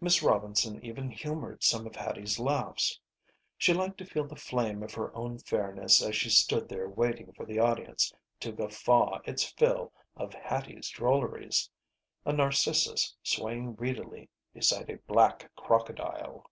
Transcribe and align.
Miss 0.00 0.20
Robinson 0.20 0.84
even 0.84 1.12
humored 1.12 1.62
some 1.62 1.86
of 1.86 1.94
Hattie's 1.94 2.40
laughs. 2.40 2.98
She 3.56 3.72
liked 3.72 3.98
to 3.98 4.04
feel 4.04 4.26
the 4.26 4.34
flame 4.34 4.82
of 4.82 4.92
her 4.94 5.14
own 5.14 5.38
fairness 5.38 6.02
as 6.02 6.16
she 6.16 6.28
stood 6.28 6.68
there 6.68 6.88
waiting 6.88 7.30
for 7.34 7.46
the 7.46 7.60
audience 7.60 8.12
to 8.40 8.50
guffaw 8.50 9.20
its 9.24 9.44
fill 9.44 9.92
of 10.16 10.34
Hattie's 10.34 10.90
drolleries; 10.90 11.70
a 12.24 12.32
narcissus 12.32 13.14
swaying 13.22 13.76
reedily 13.76 14.28
beside 14.52 14.90
a 14.90 14.96
black 15.06 15.48
crocodile. 15.54 16.50